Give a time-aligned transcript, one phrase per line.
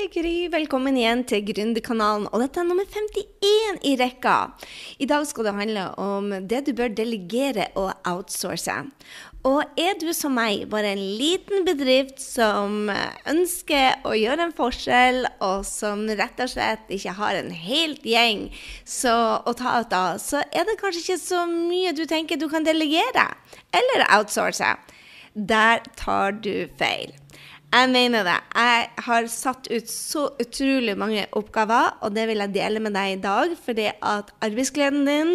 [0.00, 0.48] Det Gry.
[0.48, 2.28] Velkommen igjen til Gründerkanalen.
[2.30, 4.36] Og dette er nummer 51 i rekka.
[5.02, 8.76] I dag skal det handle om det du bør delegere og outsource.
[9.44, 12.88] Og er du som meg, bare en liten bedrift som
[13.28, 18.46] ønsker å gjøre en forskjell, og som rett og slett ikke har en helt gjeng
[18.84, 22.48] så, å ta ut av, så er det kanskje ikke så mye du tenker du
[22.52, 23.28] kan delegere
[23.76, 24.76] eller outsource.
[25.34, 27.12] Der tar du feil.
[27.70, 28.38] Jeg mener det.
[28.58, 33.12] Jeg har satt ut så utrolig mange oppgaver, og det vil jeg dele med deg
[33.12, 35.30] i dag, fordi at arbeidsgleden din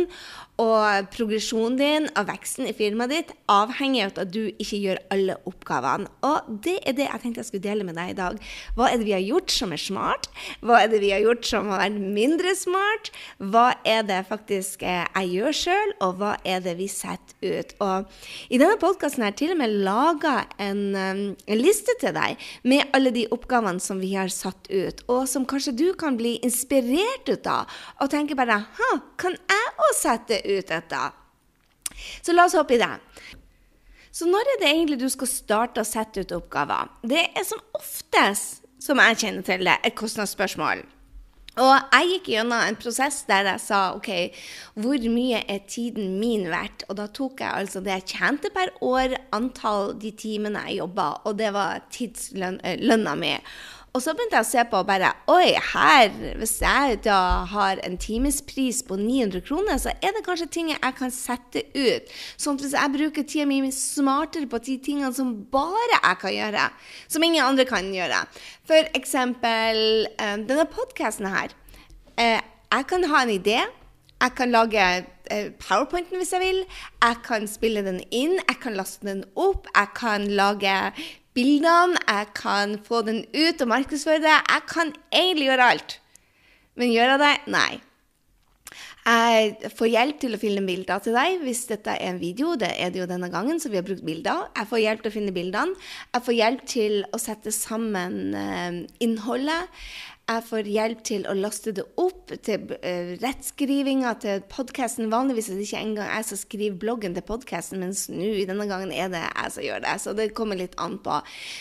[0.62, 5.36] og progresjonen din og veksten i firmaet ditt avhenger av at du ikke gjør alle
[5.50, 6.08] oppgavene.
[6.24, 8.40] Og det er det jeg tenkte jeg skulle dele med deg i dag.
[8.78, 10.30] Hva er det vi har gjort som er smart?
[10.64, 13.12] Hva er det vi har gjort som har vært mindre smart?
[13.40, 17.76] Hva er det faktisk eh, jeg gjør sjøl, og hva er det vi setter ut?
[17.84, 18.16] Og
[18.48, 22.40] i denne podkasten har jeg til og med laga en, um, en liste til deg
[22.64, 26.38] med alle de oppgavene som vi har satt ut, og som kanskje du kan bli
[26.46, 27.68] inspirert ut av,
[28.00, 28.90] og tenke bare Hæ,
[29.20, 31.02] kan jeg òg sette ut dette.
[32.22, 32.94] Så la oss hoppe i det.
[34.16, 36.92] Så når er det egentlig du skal starte å sette ut oppgaver?
[37.04, 40.86] Det er som oftest, som jeg kjenner til det, et kostnadsspørsmål.
[41.56, 44.10] Og jeg gikk gjennom en prosess der jeg sa OK,
[44.84, 46.84] hvor mye er tiden min verdt?
[46.90, 51.08] Og da tok jeg altså det jeg tjente per år, antall de timene jeg jobba,
[51.24, 53.32] og det var tidslønna mi.
[53.96, 57.96] Og så begynte jeg å se på bare Oi, her, hvis jeg da har en
[58.02, 62.12] timespris på 900 kroner, så er det kanskje ting jeg kan sette ut.
[62.36, 66.36] Sånn at hvis jeg bruker tida mi smartere på de tingene som bare jeg kan
[66.36, 66.68] gjøre,
[67.08, 68.20] som ingen andre kan gjøre.
[68.68, 69.82] For eksempel
[70.20, 71.56] um, denne podkasten her.
[72.20, 73.62] Uh, jeg kan ha en idé.
[74.20, 76.66] Jeg kan lage uh, powerpointen hvis jeg vil.
[77.00, 78.36] Jeg kan spille den inn.
[78.42, 79.72] Jeg kan laste den opp.
[79.72, 80.76] Jeg kan lage
[81.36, 84.38] bildene, jeg kan få den ut og markedsføre det.
[84.38, 86.00] Jeg kan egentlig gjøre alt.
[86.76, 87.36] Men gjør jeg det?
[87.56, 87.74] Nei.
[89.06, 92.56] Jeg får hjelp til å finne bilder til deg hvis dette er en video.
[92.58, 94.48] Det er det jo denne gangen, så vi har brukt bilder.
[94.58, 95.78] Jeg får hjelp til å finne bildene.
[96.16, 99.70] Jeg får hjelp til å sette sammen uh, innholdet.
[100.26, 105.12] Jeg får hjelp til å laste det opp til uh, rettskrivinga til podkasten.
[105.12, 108.90] Vanligvis er det ikke engang jeg som skriver bloggen til podkasten, mens nå denne gangen
[108.90, 109.94] er det jeg som gjør det.
[110.02, 111.20] Så det kommer litt an på.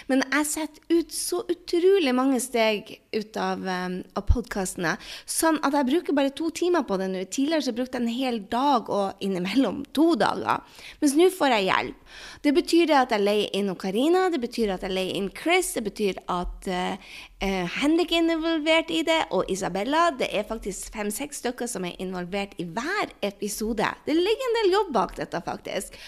[0.08, 4.94] Men jeg setter ut så utrolig mange steg ut av, um, av podkastene,
[5.28, 7.26] sånn at jeg bruker bare to timer på det nå.
[7.28, 10.64] Tidligere så brukte jeg en hel dag og innimellom to dager.
[11.04, 12.16] Mens nå får jeg hjelp.
[12.48, 15.84] Det betyr at jeg leier inn Karina, det betyr at jeg leier inn Chris, det
[15.84, 17.14] betyr at uh,
[17.44, 20.10] Henrik er involvert i det, og Isabella.
[20.18, 23.88] Det er faktisk fem-seks stykker som er involvert i hver episode.
[24.06, 25.98] Det ligger en del jobb bak dette, faktisk.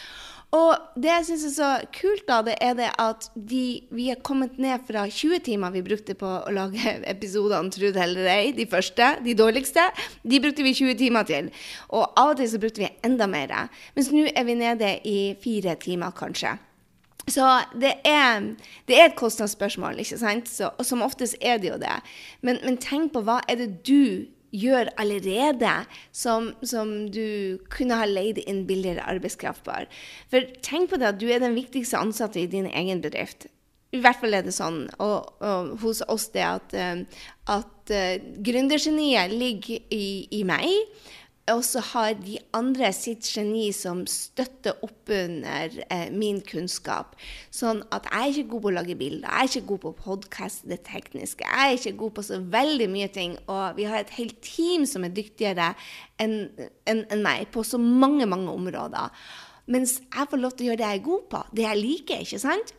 [0.55, 4.21] Og det jeg syns er så kult, da, det er det at de, vi har
[4.23, 8.53] kommet ned fra 20 timer vi brukte på å lage episodene, tro det eller ei,
[8.55, 9.89] de første, de dårligste,
[10.23, 11.51] de brukte vi 20 timer til.
[11.91, 13.57] Og av og til så brukte vi enda mer.
[13.99, 16.55] Mens nå er vi nede i fire timer, kanskje.
[17.27, 17.43] Så
[17.75, 18.53] det er,
[18.87, 20.49] det er, et kostnadsspørsmål, ikke sant?
[20.51, 21.99] Så, og som oftest er det jo det.
[22.47, 25.73] Men, men, tenk på hva er det du gjør allerede
[26.15, 29.91] som, som, du kunne ha leid inn billigere arbeidskraft for.
[30.31, 33.49] For tenk på det at du er den viktigste ansatte i din egen bedrift.
[33.95, 37.05] I hvert fall er det sånn og, og hos oss det at, eh,
[37.53, 40.67] at uh, gründergeniet ligger i, i meg.
[41.53, 47.13] Og så har de andre sitt geni som støtter opp under eh, min kunnskap.
[47.55, 49.93] Sånn at jeg er ikke god på å lage bilder, jeg er ikke god på
[50.09, 51.47] podkast, det tekniske.
[51.47, 53.37] Jeg er ikke god på så veldig mye ting.
[53.47, 55.71] Og vi har et helt team som er dyktigere
[56.19, 56.37] enn
[56.91, 59.15] en, en meg på så mange, mange områder.
[59.71, 62.27] Mens jeg får lov til å gjøre det jeg er god på, det jeg liker,
[62.27, 62.75] ikke sant?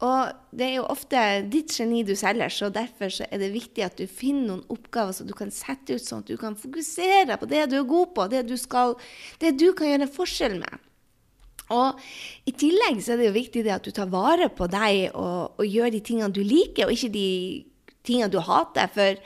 [0.00, 3.84] Og det er jo ofte ditt geni du selger, så derfor så er det viktig
[3.84, 7.36] at du finner noen oppgaver som du kan sette ut, sånn at du kan fokusere
[7.40, 8.96] på det du er god på, det du, skal,
[9.42, 10.86] det du kan gjøre en forskjell med.
[11.70, 12.00] Og
[12.48, 15.68] I tillegg så er det jo viktig at du tar vare på deg og, og
[15.68, 17.28] gjør de tingene du liker, og ikke de
[18.06, 18.88] tingene du hater.
[18.96, 19.20] For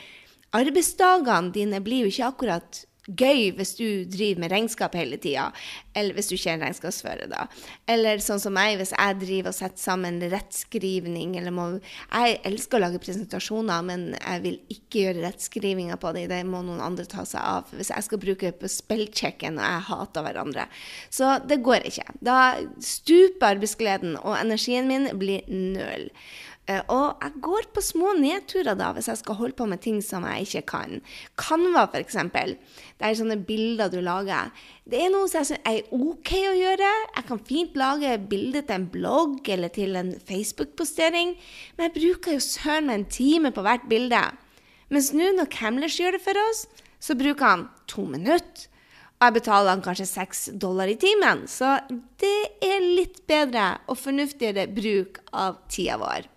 [0.58, 5.50] arbeidsdagene dine blir jo ikke akkurat gøy hvis du driver med regnskap hele tida,
[5.94, 7.46] eller hvis du ikke er en regnskapsfører, da.
[7.90, 12.78] Eller sånn som meg, hvis jeg driver og setter sammen rettskrivning, eller må Jeg elsker
[12.78, 16.26] å lage presentasjoner, men jeg vil ikke gjøre rettskrivinga på det.
[16.30, 17.70] Det må noen andre ta seg av.
[17.74, 20.66] Hvis jeg skal bruke det på spellchecken, og jeg hater hverandre.
[21.12, 22.06] Så det går ikke.
[22.24, 22.38] Da
[22.82, 26.10] stuper arbeidsgleden, og energien min blir nøl.
[26.64, 29.98] Eh, og jeg går på små nedturer da, hvis jeg skal holde på med ting
[30.04, 31.02] som jeg ikke kan.
[31.40, 32.16] Canva, f.eks.
[32.32, 34.52] Det er sånne bilder du lager.
[34.88, 36.92] Det er noe som jeg syns er OK å gjøre.
[37.18, 41.36] Jeg kan fint lage bilde til en blogg eller til en Facebook-postering,
[41.76, 44.24] men jeg bruker jo søren meg en time på hvert bilde.
[44.92, 46.64] Mens nå, når Camlers gjør det for oss,
[47.00, 48.70] så bruker han to minutter.
[49.20, 51.44] Og jeg betaler han kanskje seks dollar i timen.
[51.48, 51.76] Så
[52.20, 56.33] det er litt bedre og fornuftigere bruk av tida vår.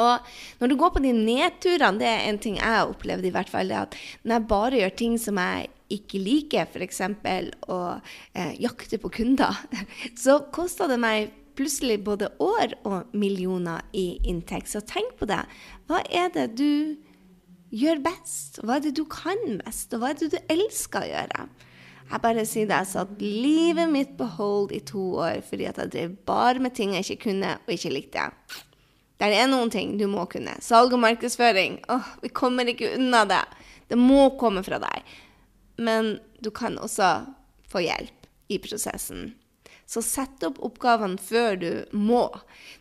[0.00, 3.32] Og når du går på de nedturene, det er en ting jeg har opplevd, i
[3.34, 7.00] hvert fall, det at når jeg bare gjør ting som jeg ikke liker, f.eks.
[7.70, 7.80] å
[8.34, 9.64] eh, jakte på kunder,
[10.24, 14.72] så koster det meg plutselig både år og millioner i inntekt.
[14.72, 15.42] Så tenk på det.
[15.86, 16.96] Hva er det du
[17.74, 18.58] gjør best?
[18.62, 19.94] Hva er det du kan best?
[19.94, 21.46] Og hva er det du elsker å gjøre?
[22.04, 25.78] Jeg bare sier det, jeg satt livet mitt på hold i to år fordi at
[25.80, 28.26] jeg drev bare med ting jeg ikke kunne og ikke likte.
[29.20, 30.56] Det er noen ting du må kunne.
[30.64, 31.78] Salg og markedsføring.
[31.92, 33.44] Åh, vi kommer ikke unna det.
[33.88, 35.14] Det må komme fra deg.
[35.76, 37.14] Men du kan også
[37.70, 39.32] få hjelp i prosessen.
[39.86, 42.26] Så sett opp oppgavene før du må.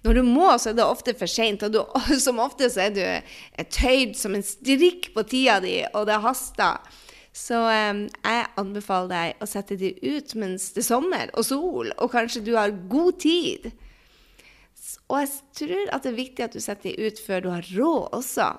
[0.07, 1.63] Når du må, så er det ofte for seint.
[1.65, 1.81] Og du,
[2.25, 6.81] som ofte så er du tøyd som en strikk på tida di, og det haster.
[7.33, 11.89] Så um, jeg anbefaler deg å sette de ut mens det er sommer og sol,
[11.97, 13.71] og kanskje du har god tid.
[15.09, 17.67] Og jeg tror at det er viktig at du setter dem ut før du har
[17.75, 18.51] råd også.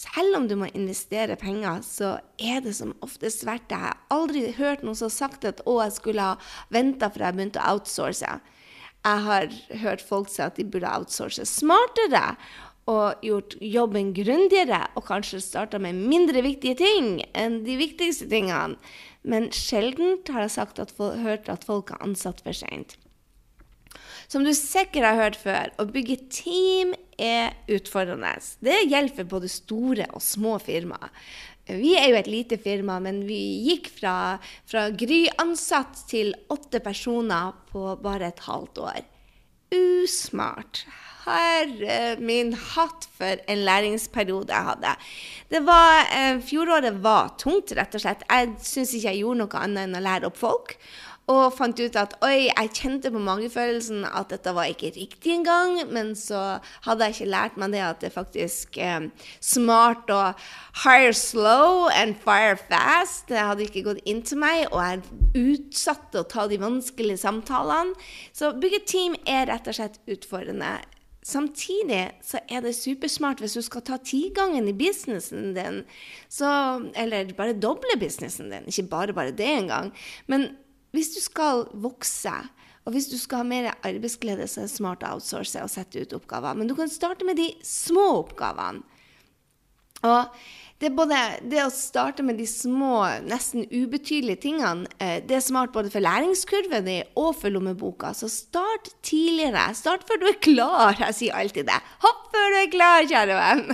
[0.00, 3.76] Selv om du må investere penger, så er det som oftest verdt det.
[3.76, 6.38] Jeg har aldri hørt noen som har sagt at å, jeg skulle ha
[6.72, 8.32] venta for jeg begynte å outsource.
[9.00, 12.22] Jeg har hørt folk si at de burde outsource smartere
[12.90, 18.80] og gjort jobben grundigere, og kanskje starta med mindre viktige ting enn de viktigste tingene.
[19.22, 22.96] Men sjelden har jeg sagt at, hørt at folk har ansatt for seint.
[24.30, 28.36] Som du sikkert har hørt før, å bygge team er utfordrende.
[28.62, 31.10] Det gjelder for både store og små firmaer.
[31.70, 34.38] Vi er jo et lite firma, men vi gikk fra,
[34.70, 39.02] fra Gry-ansatt til åtte personer på bare et halvt år.
[39.74, 40.84] Usmart.
[41.20, 44.94] Herre min hatt for en læringsperiode jeg hadde.
[45.52, 48.24] Det var, eh, Fjoråret var tungt, rett og slett.
[48.30, 50.78] Jeg syns ikke jeg gjorde noe annet enn å lære opp folk.
[51.30, 55.78] Og fant ut at oi, jeg kjente på magefølelsen at dette var ikke riktig engang.
[55.92, 60.20] Men så hadde jeg ikke lært meg det at det faktisk er eh, smart å
[60.82, 63.28] hire slow and fire fast.
[63.30, 67.94] Det hadde ikke gått inn til meg, og jeg utsatte å ta de vanskelige samtalene.
[68.34, 70.80] Så bygge team er rett og slett utfordrende.
[71.26, 75.82] Samtidig så er det supersmart hvis du skal ta tigangen i businessen din,
[76.32, 76.48] så,
[76.96, 78.66] eller bare doble businessen din.
[78.72, 79.92] Ikke bare bare det engang.
[80.26, 80.48] Men
[80.94, 82.32] hvis du skal vokse,
[82.84, 86.00] og hvis du skal ha mer arbeidsglede, så er det smart å outsource og sette
[86.00, 86.56] ut oppgaver.
[86.58, 88.82] Men du kan starte med de små oppgavene.
[90.00, 90.40] Og
[90.80, 95.74] det, både, det, å starte med de små, nesten ubetydelige tingene, eh, det er smart
[95.74, 98.14] både for læringskurven din og for lommeboka.
[98.16, 99.66] Så start tidligere.
[99.76, 100.96] Start før du er klar.
[101.02, 101.76] Jeg sier alltid det.
[102.00, 103.66] Hopp før du er klar, kjære venn.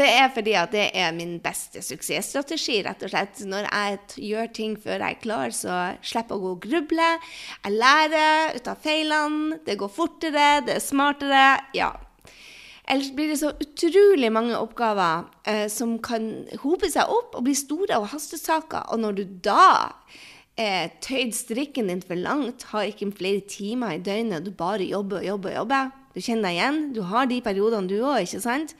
[0.00, 3.42] Det er fordi at det er min beste suksessstrategi, rett og slett.
[3.50, 7.08] Når jeg gjør ting før jeg er klar, så slipper jeg å gå og gruble.
[7.64, 9.58] Jeg lærer ut av feilene.
[9.66, 11.42] Det går fortere, det er smartere.
[11.74, 11.90] Ja,
[12.90, 16.24] Ellers blir det så utrolig mange oppgaver eh, som kan
[16.64, 18.88] hope seg opp og bli store og hastesaker.
[18.90, 19.66] Og når du da
[20.58, 25.20] eh, tøyd strikken din for langt, har ikke flere timer i døgnet, du bare jobber
[25.20, 28.42] og jobber og jobber, du kjenner deg igjen, du har de periodene du òg, ikke
[28.42, 28.74] sant?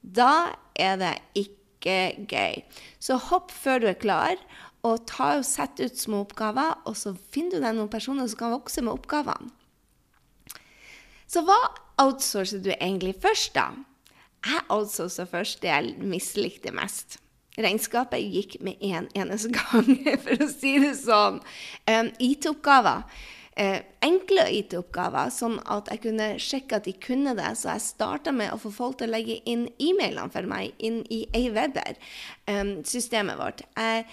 [0.00, 0.32] Da
[0.72, 1.98] er det ikke
[2.32, 2.62] gøy.
[2.96, 4.40] Så hopp før du er klar,
[4.88, 8.40] og ta og sett ut små oppgaver, og så finner du deg noen personer som
[8.40, 9.52] kan vokse med oppgavene.
[11.30, 11.60] Så hva
[12.00, 13.70] outsourcer du egentlig først, da?
[14.46, 17.18] Jeg outsourcer først det jeg mislikte mest.
[17.60, 21.40] Regnskapet gikk med en eneste gang, for å si det sånn.
[21.90, 23.02] Um, IT-oppgaver.
[23.60, 27.56] Uh, enkle IT-oppgaver, sånn at jeg kunne sjekke at de kunne det.
[27.60, 31.04] Så jeg starta med å få folk til å legge inn e-mailene for meg inn
[31.12, 33.60] i Aweber-systemet vårt.
[33.76, 34.06] Jeg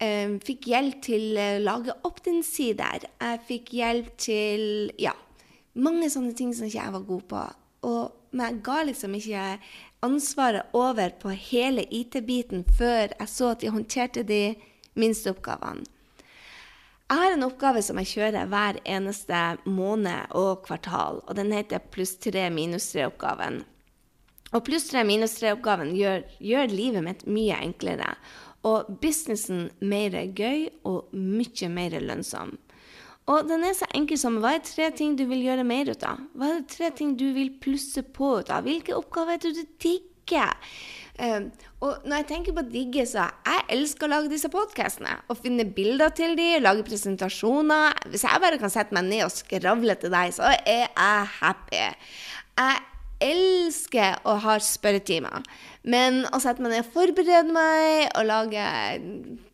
[0.00, 2.98] um, fikk hjelp til å lage opt-in-sider.
[3.18, 4.64] Jeg fikk hjelp til
[5.02, 5.14] ja,
[5.74, 7.42] mange sånne ting som ikke jeg var god på.
[7.84, 9.48] Og, men jeg ga liksom ikke
[10.04, 14.44] ansvaret over på hele IT-biten før jeg så at de håndterte de
[14.98, 15.84] minste oppgavene.
[17.04, 21.82] Jeg har en oppgave som jeg kjører hver eneste måned og kvartal, og den heter
[21.92, 23.60] pluss tre minus tre-oppgaven.
[24.54, 28.14] Og pluss tre minus tre-oppgaven gjør, gjør, livet mitt mye enklere,
[28.64, 32.54] og businessen mer gøy og mye mer lønnsom.
[33.30, 36.02] Og den er så enkel som hva er tre ting du vil gjøre mer ut
[36.04, 36.20] av?
[36.36, 38.66] Hva er tre ting du vil plusse på ut av?
[38.66, 40.52] Hvilke oppgaver er det du digger?
[41.14, 41.46] Um,
[41.86, 45.14] og når jeg tenker på digge, så jeg elsker å lage disse podkastene.
[45.30, 47.96] Å finne bilder til dem, lage presentasjoner.
[48.12, 51.84] Hvis jeg bare kan sette meg ned og skravle til deg, så er jeg happy.
[52.60, 52.82] Jeg
[53.24, 55.46] elsker å ha spørretimer.
[55.84, 58.64] Men å sette meg ned og forberede meg og lage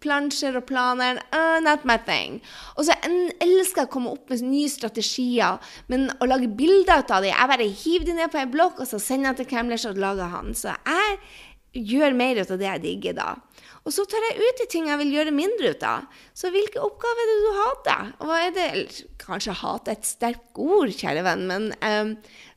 [0.00, 2.38] plansjer og planer uh, Not my thing.
[2.76, 5.58] Og så elsker jeg å komme opp med nye strategier,
[5.90, 8.88] men å lage bilder av dem Jeg bare hiver dem ned på en blokk, og
[8.88, 10.54] så sender jeg til Kemlers og lager han.
[10.54, 11.18] Så jeg
[11.76, 13.28] gjør mer ut av det jeg digger da.
[13.86, 16.20] Og så tar jeg ut de ting jeg vil gjøre mindre ut av.
[16.36, 18.10] Så hvilke oppgaver er det du hater?
[18.20, 22.12] Hva er det Eller kanskje hate et sterkt ord, kjære venn, men um,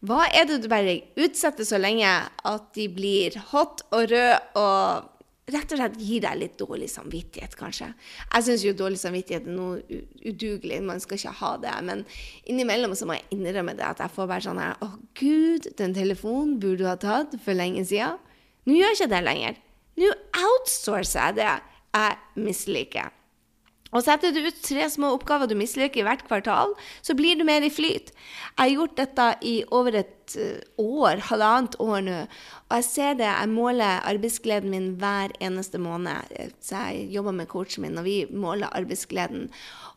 [0.08, 5.10] hva er det du bare utsetter så lenge at de blir hot og røde og
[5.52, 7.90] rett og slett gir deg litt dårlig samvittighet, kanskje.
[8.32, 11.74] Jeg syns jo dårlig samvittighet er noe udugelig, man skal ikke ha det.
[11.88, 12.04] Men
[12.48, 15.96] innimellom så må jeg innrømme det, at jeg får bare sånn her Å, gud, den
[15.98, 18.22] telefonen burde du ha tatt for lenge siden.
[18.64, 19.60] Nå gjør jeg ikke det lenger.
[20.00, 21.52] Nå outsourcer jeg det
[21.94, 23.12] jeg misliker.
[23.94, 26.74] Og setter du ut tre små oppgaver du misliker i hvert kvartal,
[27.06, 28.10] så blir du mer i flyt.
[28.10, 32.16] Jeg har gjort dette i over et eh, år, halvannet år nå,
[32.72, 33.30] og jeg ser det.
[33.30, 36.34] Jeg måler arbeidsgleden min hver eneste måned.
[36.64, 39.52] Så jeg jobber med coachen min, og vi måler arbeidsgleden.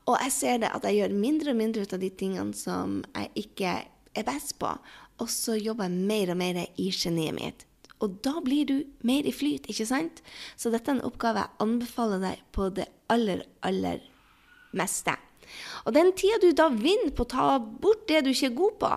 [0.07, 3.01] Og jeg ser det at jeg gjør mindre og mindre ut av de tingene som
[3.15, 3.79] jeg ikke
[4.17, 4.77] er best på.
[5.25, 7.66] Og så jobber jeg mer og mer i geniet mitt.
[8.05, 8.77] Og da blir du
[9.09, 10.21] mer i flyt, ikke sant?
[10.57, 14.03] Så dette er en oppgave jeg anbefaler deg på det aller, aller
[14.77, 15.17] meste.
[15.87, 18.79] Og den tida du da vinner på å ta bort det du ikke er god
[18.83, 18.95] på,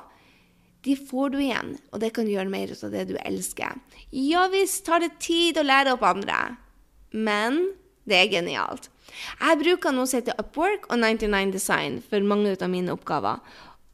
[0.87, 3.79] de får du igjen, og det kan gjøre mer ut av det du elsker.
[4.15, 6.37] Ja visst tar det tid å lære opp andre,
[7.11, 7.65] men
[8.07, 8.87] det er genialt.
[9.41, 13.41] Jeg bruker noe som heter Upwork og 99 Design for mange av mine oppgaver.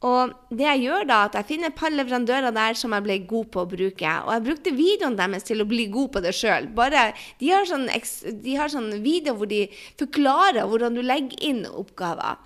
[0.04, 3.16] Og det jeg gjør da, at jeg finner et par leverandører der som jeg ble
[3.30, 4.10] god på å bruke.
[4.26, 6.68] Og jeg brukte videoen deres til å bli god på det sjøl.
[7.40, 7.88] De har sånn,
[8.44, 9.64] de har sånn video hvor de
[9.96, 12.36] forklarer hvordan du legger inn oppgaver.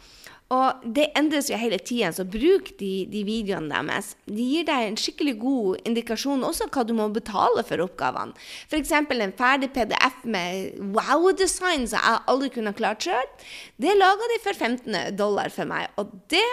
[0.50, 4.16] Og det endres jo hele tida, så bruk de, de, videoene deres.
[4.26, 8.35] De gir deg en skikkelig god indikasjon også hva du må betale for oppgavene.
[8.66, 8.90] F.eks.
[8.90, 13.30] en ferdig PDF med wow-design som jeg aldri kunne klart sjøl.
[13.78, 16.47] Det laga de for 15 dollar for meg, og det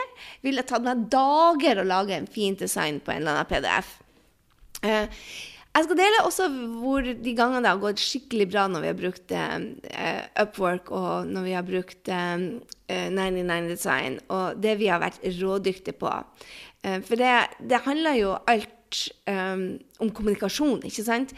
[0.45, 3.95] ville tatt meg dager å lage en fin design på en eller annen PDF.
[4.85, 5.09] Uh,
[5.77, 6.47] jeg skal dele også
[6.81, 11.29] hvor de gangene det har gått skikkelig bra når vi har brukt uh, Upwork og
[11.29, 12.47] når vi har brukt eh,
[13.13, 16.09] 99 Design, og det vi har vært rådyktige på.
[16.81, 19.67] Uh, for det, det, handler jo alt um,
[20.01, 21.35] om kommunikasjon, ikke sant?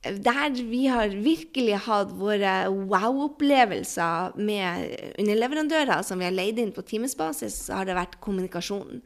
[0.00, 6.86] Der vi har virkelig hatt våre wow-opplevelser med underleverandører som vi har leid inn på
[6.88, 9.02] timesbasis, har det vært kommunikasjon.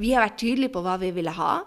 [0.00, 1.60] vi har vært tydelige på hva vi ville ha.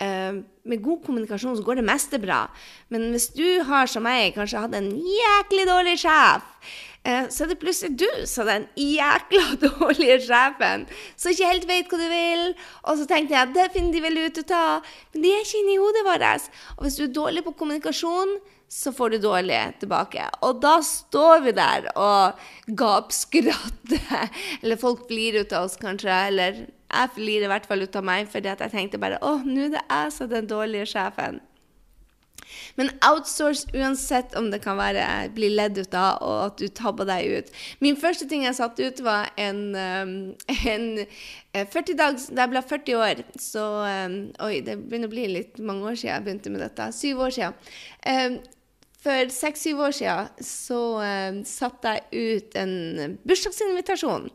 [0.00, 2.46] Uh, med god kommunikasjon så går det meste bra.
[2.88, 6.72] Men hvis du har, som meg, kanskje hatt en jæklig dårlig sjef,
[7.02, 10.86] så er det plutselig du som den jækla dårlige sjefen,
[11.18, 12.48] som ikke helt vet hva du vil.
[12.86, 14.64] Og så tenkte jeg at det finner de vel ut å ta,
[15.12, 16.50] men de er ikke inni hodet vårt.
[16.76, 18.36] Og hvis du er dårlig på kommunikasjon,
[18.72, 20.30] så får du dårlig tilbake.
[20.46, 22.38] Og da står vi der og
[22.80, 24.30] gapskratter.
[24.62, 26.14] Eller folk flirer ut av oss, kanskje.
[26.30, 29.66] Eller jeg flirer i hvert fall ut av meg, fordi jeg tenkte bare å, nå
[29.66, 31.42] er det jeg som er den dårlige sjefen.
[32.78, 35.06] Men outsource uansett om det kan være
[35.36, 37.52] bli ledd ut av, og at du tabber deg ut.
[37.84, 40.14] Min første ting jeg satte ut, var en, um,
[40.72, 40.88] en
[41.52, 43.66] 40 dags, Da jeg ble 40 år, så
[44.06, 46.90] um, Oi, det begynner å bli litt mange år siden jeg begynte med dette.
[46.96, 48.42] Syv år siden.
[49.02, 54.28] For seks-syv år siden så uh, satte jeg ut en bursdagsinvitasjon.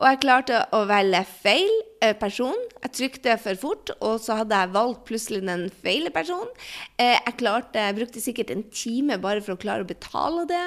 [0.00, 1.72] Og jeg klarte å velge feil
[2.20, 2.56] person.
[2.80, 6.48] Jeg trykte for fort, og så hadde jeg valgt plutselig den feile personen.
[6.96, 10.66] Uh, jeg, klarte, jeg brukte sikkert en time bare for å klare å betale det.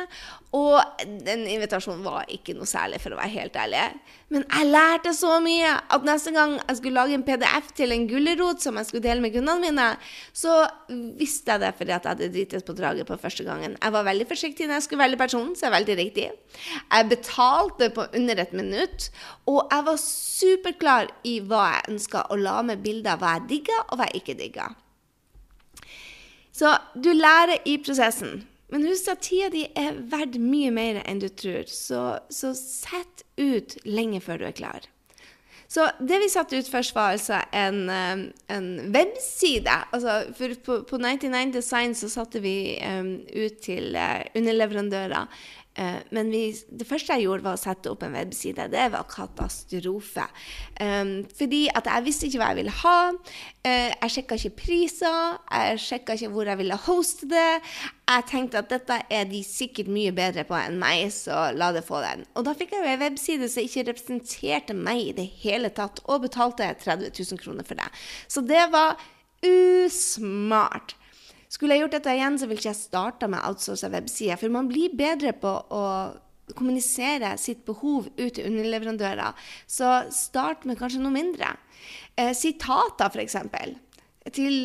[0.54, 0.78] Og
[1.25, 3.88] den invitasjonen var ikke noe særlig, for å være helt ærlig.
[4.34, 8.06] Men jeg lærte så mye at neste gang jeg skulle lage en PDF til en
[8.10, 9.88] gulrot som jeg skulle dele med kundene mine,
[10.34, 10.60] så
[11.18, 13.78] visste jeg det fordi at jeg hadde dritet på draget på første gangen.
[13.80, 16.28] Jeg var veldig forsiktig når jeg skulle velge personen, så jeg veldig riktig.
[16.86, 19.10] Jeg betalte på under et minutt,
[19.50, 23.50] og jeg var superklar i hva jeg ønska, å la med bilder av hva jeg
[23.51, 24.70] digga, og hva jeg ikke digga.
[26.53, 28.44] Så du lærer i prosessen.
[28.74, 33.25] Men husk at tida di er verdt mye mer enn du tror, så, så sett
[33.38, 34.89] ut lenge før du er klar.
[35.74, 39.74] Så det vi satte ut først, var altså en, um, en webside.
[39.94, 45.48] Altså for på, på 99 Design så satte vi um, ut til uh, underleverandører
[46.13, 48.68] men vi, det første jeg gjorde, var å sette opp en webside.
[48.70, 50.25] Det var katastrofe.
[50.77, 52.98] Um, fordi at jeg visste ikke hva jeg ville ha.
[53.65, 55.39] Uh, jeg sjekka ikke priser.
[55.50, 57.50] Jeg sjekka ikke hvor jeg ville hoste det.
[58.03, 61.86] Jeg tenkte at dette er de sikkert mye bedre på enn meg, så la det
[61.88, 62.25] få den.
[62.38, 66.03] Og da fikk jeg jo en webside som ikke representerte meg i det hele tatt,
[66.06, 67.89] og betalte 30 000 kroner for det.
[68.27, 69.00] Så det var
[69.44, 70.98] usmart.
[71.54, 74.40] Skulle jeg gjort dette igjen, så ville ikke jeg starta med outsourca websider.
[74.42, 75.84] For man blir bedre på å
[76.58, 79.38] kommunisere sitt behov ut til underleverandører.
[79.70, 81.54] Så start med kanskje noe mindre.
[82.18, 83.38] Eh, sitater, f.eks.
[84.34, 84.58] Til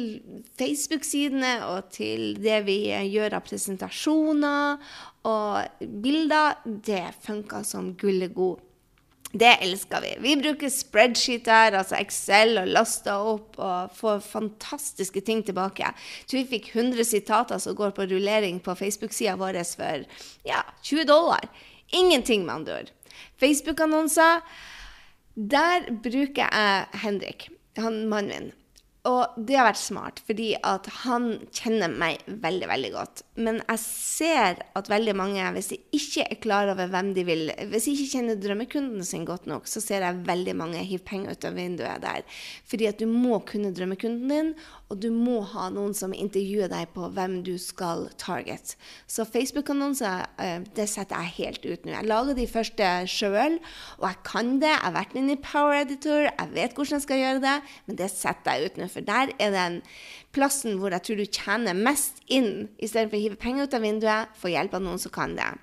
[0.58, 2.78] Facebook-sidene og til det vi
[3.10, 4.78] gjør av presentasjoner
[5.28, 6.62] og bilder.
[6.64, 8.64] Det funker som gullet god.
[9.32, 10.14] Det elsker vi.
[10.24, 15.90] Vi bruker spreadsheeter, altså Excel, og laster opp og får fantastiske ting tilbake.
[16.24, 20.06] Så vi fikk 100 sitater som går på rullering på Facebook-sida vår for
[20.48, 21.44] ja, 20 dollar.
[21.92, 22.94] Ingenting, med andre ord.
[23.40, 24.40] Facebook-annonser,
[25.36, 28.52] der bruker jeg Henrik, han mannen min.
[29.08, 33.22] Og det har vært smart, fordi at han kjenner meg veldig, veldig godt.
[33.40, 37.46] Men jeg ser at veldig mange, hvis de ikke er klar over hvem de vil
[37.70, 41.36] Hvis de ikke kjenner drømmekunden sin godt nok, så ser jeg veldig mange hive penger
[41.36, 42.26] ut av vinduet der.
[42.68, 44.52] Fordi at du må kunne drømmekunden din,
[44.88, 48.74] og du må ha noen som intervjuer deg på hvem du skal target.
[49.08, 51.94] Så Facebook-annonser, eh, det setter jeg helt ut nå.
[51.94, 53.58] Jeg lager de første sjøl,
[54.00, 54.72] og jeg kan det.
[54.74, 58.00] Jeg har vært inne i Power Editor, jeg vet hvordan jeg skal gjøre det, men
[58.00, 58.88] det setter jeg ut nå.
[58.98, 59.80] For der er den
[60.36, 64.36] plassen hvor jeg tror du tjener mest inn, istedenfor å hive penger ut av vinduet,
[64.38, 65.54] få hjelp av noen som kan det.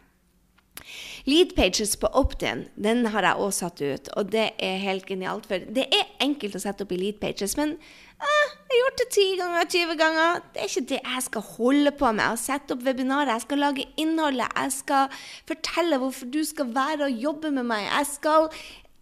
[1.25, 5.47] Lead pages på Optin den har jeg også satt ut, og det er helt genialt.
[5.49, 9.01] For det er enkelt å sette opp i lead pages, men eh, jeg har gjort
[9.01, 10.43] det 10 ganger, 20 ganger.
[10.53, 12.25] Det er ikke det jeg skal holde på med.
[12.27, 13.33] Å sette opp webinarer.
[13.33, 14.53] Jeg skal lage innholdet.
[14.61, 17.87] Jeg skal fortelle hvorfor du skal være og jobbe med meg.
[17.89, 18.49] Jeg skal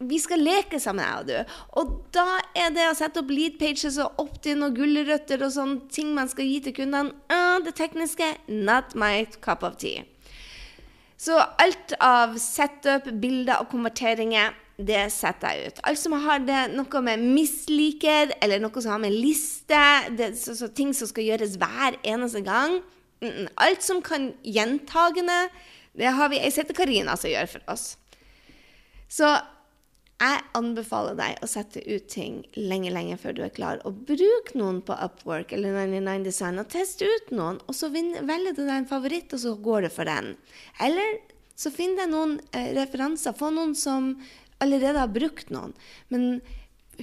[0.09, 1.57] vi skal leke sammen, jeg og du.
[1.81, 2.25] Og da
[2.57, 6.31] er det å sette opp lead pages og opt-in og gulrøtter og sånne ting man
[6.31, 10.07] skal gi til kundene, uh, det tekniske not my cup of tea.
[11.23, 15.83] Så alt av setup, bilder og konverteringer, det setter jeg ut.
[15.87, 19.79] Alt som har det noe med misliker, eller noe som har med liste,
[20.17, 22.81] det, så, så ting som skal gjøres hver eneste gang
[23.55, 25.47] Alt som kan gjentagende,
[25.95, 27.85] det har vi ei som Karina som gjør for oss.
[29.07, 29.29] Så
[30.21, 33.81] jeg anbefaler deg å sette ut ting lenge, lenge før du er klar.
[33.83, 37.59] Og bruk noen på Upwork eller 99 Design og test ut noen.
[37.67, 40.35] Og så velger du deg en favoritt, og så går det for den.
[40.83, 41.19] Eller
[41.59, 43.35] så finn deg noen eh, referanser.
[43.35, 44.13] Få noen som
[44.63, 45.75] allerede har brukt noen.
[46.13, 46.39] Men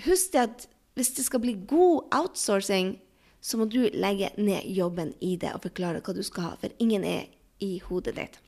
[0.07, 2.97] husk det at hvis det skal bli god outsourcing,
[3.41, 6.55] så må du legge ned jobben i det og forklare hva du skal ha.
[6.61, 7.29] For ingen er
[7.61, 8.41] i hodet ditt.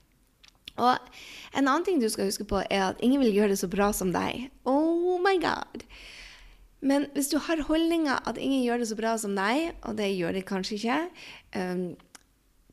[0.81, 0.97] Og
[1.53, 3.91] en annen ting du skal huske på, er at ingen vil gjøre det så bra
[3.97, 4.49] som deg.
[4.69, 5.85] Oh my god!
[6.83, 10.09] Men hvis du har holdninga at ingen gjør det så bra som deg, og det
[10.17, 10.97] gjør de kanskje ikke,
[11.55, 11.85] um,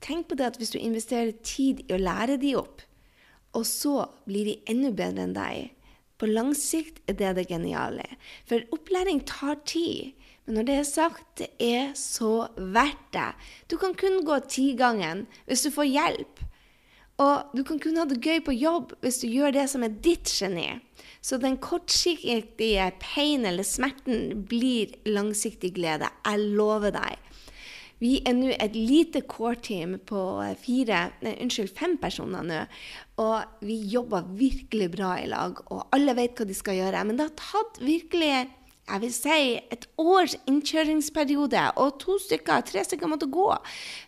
[0.01, 2.81] tenk på det at hvis du investerer tid i å lære de opp,
[3.53, 5.75] og så blir de enda bedre enn deg,
[6.19, 8.03] på lang sikt er det det geniale.
[8.49, 10.17] For opplæring tar tid.
[10.45, 13.29] Men når det er sagt, det er så verdt det.
[13.71, 16.38] Du kan kun gå tigangen hvis du får hjelp.
[17.19, 19.97] Og du kan kunne ha det gøy på jobb hvis du gjør det som er
[20.05, 20.69] ditt geni.
[21.21, 26.07] Så den kortsiktige pain eller smerten blir langsiktig glede.
[26.23, 27.17] Jeg lover deg.
[27.99, 30.21] Vi er nå et lite core-team på
[30.61, 32.61] fire, nei, unnskyld, fem personer nå.
[33.19, 37.03] Og vi jobber virkelig bra i lag, og alle vet hva de skal gjøre.
[37.03, 38.31] Men det har tatt virkelig
[38.89, 39.39] jeg vil si
[39.73, 43.47] et års innkjøringsperiode, og to stykker, tre stykker måtte gå.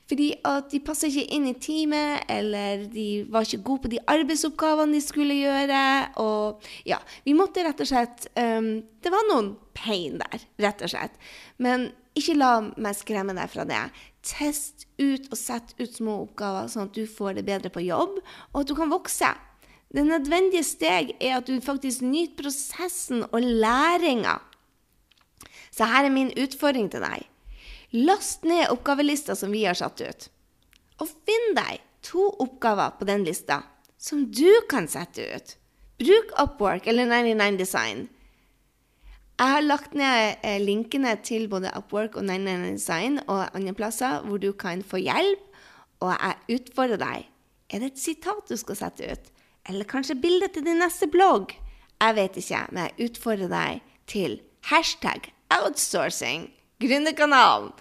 [0.10, 4.02] Fordi at de passa ikke inn i teamet, eller de var ikke gode på de
[4.12, 5.84] arbeidsoppgavene de skulle gjøre.
[6.24, 10.92] Og ja, vi måtte rett og slett um, Det var noen pain der, rett og
[10.94, 11.16] slett.
[11.62, 13.86] Men ikke la meg skremme deg fra det.
[14.26, 18.20] Test ut og sett ut små oppgaver, sånn at du får det bedre på jobb,
[18.52, 19.32] og at du kan vokse.
[19.92, 24.38] Det nødvendige steg er at du faktisk nyter prosessen og læringa.
[25.72, 27.28] Så her er min utfordring til deg.
[27.92, 30.28] Last ned oppgavelista som vi har satt ut.
[31.02, 33.62] Og finn deg to oppgaver på den lista
[34.02, 35.56] som du kan sette ut.
[36.02, 38.08] Bruk Upwork eller 99 Design.
[39.42, 44.22] Jeg har lagt ned eh, linkene til både Upwork og 99 Design og andre plasser
[44.26, 45.48] hvor du kan få hjelp
[46.02, 47.28] og jeg utfordrer deg.
[47.72, 49.30] Er det et sitat du skal sette ut?
[49.70, 51.54] Eller kanskje bilde til din neste blogg?
[52.02, 54.40] Jeg vet ikke, men jeg utfordrer deg til
[54.72, 56.50] hashtag outsourcing.
[56.82, 57.72] Gründerkanalen.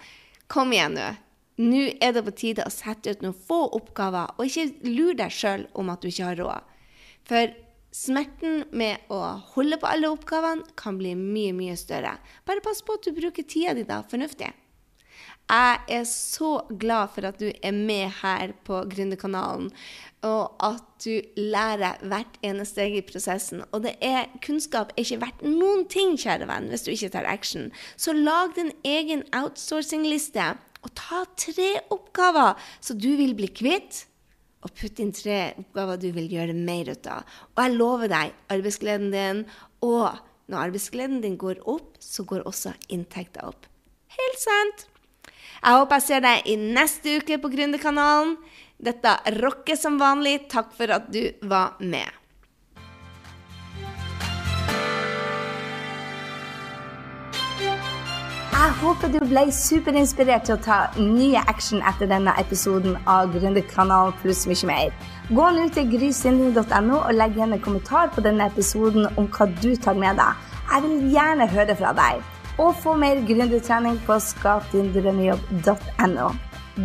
[0.51, 1.09] Kom igjen nå.
[1.61, 5.33] Nå er det på tide å sette ut noen få oppgaver, og ikke lur deg
[5.33, 6.71] sjøl om at du ikke har råd.
[7.29, 7.53] For
[7.93, 9.19] smerten med å
[9.53, 12.15] holde på alle oppgavene kan bli mye, mye større.
[12.47, 14.49] Bare pass på at du bruker tida di da fornuftig.
[15.51, 19.67] Jeg er så glad for at du er med her på Gründerkanalen,
[20.23, 23.65] og at du lærer hvert eneste steg i prosessen.
[23.75, 27.27] Og det er, kunnskap er ikke verdt noen ting, kjære venn, hvis du ikke tar
[27.27, 27.67] action.
[27.99, 34.05] Så lag din egen outsourcing-liste, og ta tre oppgaver så du vil bli kvitt
[34.65, 37.27] og putt inn tre oppgaver du vil gjøre mer ut av.
[37.53, 39.43] Og jeg lover deg, arbeidsgleden din
[39.81, 43.65] Og når arbeidsgleden din går opp, så går også inntekta opp.
[44.15, 44.90] Helt sant!
[45.61, 48.31] Jeg håper jeg ser deg i neste uke på Gründerkanalen.
[48.81, 50.47] Dette rocker som vanlig.
[50.49, 52.09] Takk for at du var med.
[57.61, 64.17] Jeg håper du ble superinspirert til å ta nye action etter denne episoden av Gründerkanalen
[64.25, 64.99] pluss mye mer.
[65.29, 69.75] Gå nå til grysynding.no og legg igjen en kommentar på denne episoden om hva du
[69.77, 70.45] tar med deg.
[70.73, 72.29] Jeg vil gjerne høre fra deg
[72.61, 76.27] og få mer gründertrening på skapdindrømmejobb.no.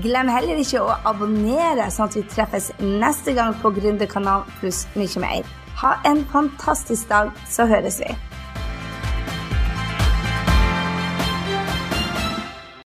[0.03, 5.21] Glem heller ikke å abonnere, sånn at vi treffes neste gang på Gründerkanalen pluss mye
[5.23, 5.43] mer.
[5.83, 8.11] Ha en fantastisk dag, så høres vi.